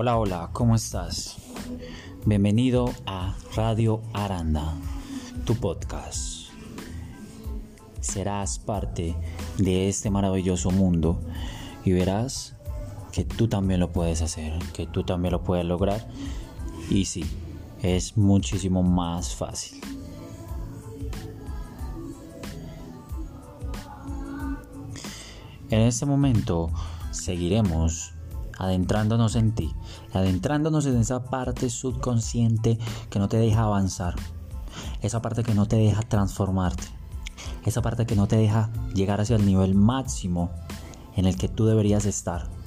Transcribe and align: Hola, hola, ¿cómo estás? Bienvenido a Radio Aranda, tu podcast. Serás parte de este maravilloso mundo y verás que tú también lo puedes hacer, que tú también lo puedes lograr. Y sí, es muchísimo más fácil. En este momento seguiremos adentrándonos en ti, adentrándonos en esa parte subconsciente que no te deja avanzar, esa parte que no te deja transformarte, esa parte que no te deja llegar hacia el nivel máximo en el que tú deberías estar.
Hola, 0.00 0.16
hola, 0.16 0.50
¿cómo 0.52 0.76
estás? 0.76 1.38
Bienvenido 2.24 2.94
a 3.04 3.34
Radio 3.56 4.00
Aranda, 4.12 4.74
tu 5.44 5.56
podcast. 5.56 6.50
Serás 7.98 8.60
parte 8.60 9.16
de 9.58 9.88
este 9.88 10.08
maravilloso 10.08 10.70
mundo 10.70 11.18
y 11.84 11.90
verás 11.90 12.54
que 13.10 13.24
tú 13.24 13.48
también 13.48 13.80
lo 13.80 13.90
puedes 13.90 14.22
hacer, 14.22 14.56
que 14.72 14.86
tú 14.86 15.02
también 15.02 15.32
lo 15.32 15.42
puedes 15.42 15.66
lograr. 15.66 16.06
Y 16.88 17.06
sí, 17.06 17.24
es 17.82 18.16
muchísimo 18.16 18.84
más 18.84 19.34
fácil. 19.34 19.80
En 25.70 25.80
este 25.80 26.06
momento 26.06 26.70
seguiremos 27.10 28.12
adentrándonos 28.58 29.36
en 29.36 29.52
ti, 29.52 29.72
adentrándonos 30.12 30.86
en 30.86 30.98
esa 30.98 31.24
parte 31.24 31.70
subconsciente 31.70 32.78
que 33.10 33.18
no 33.18 33.28
te 33.28 33.38
deja 33.38 33.62
avanzar, 33.62 34.14
esa 35.00 35.22
parte 35.22 35.42
que 35.42 35.54
no 35.54 35.66
te 35.66 35.76
deja 35.76 36.02
transformarte, 36.02 36.84
esa 37.64 37.82
parte 37.82 38.06
que 38.06 38.16
no 38.16 38.26
te 38.26 38.36
deja 38.36 38.70
llegar 38.94 39.20
hacia 39.20 39.36
el 39.36 39.46
nivel 39.46 39.74
máximo 39.74 40.50
en 41.16 41.26
el 41.26 41.36
que 41.36 41.48
tú 41.48 41.66
deberías 41.66 42.04
estar. 42.04 42.57